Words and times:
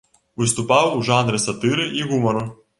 Выступаў 0.41 0.87
у 0.97 1.03
жанры 1.11 1.43
сатыры 1.45 1.89
і 2.01 2.05
гумару. 2.11 2.45